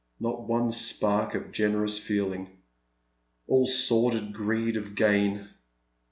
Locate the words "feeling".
1.99-2.57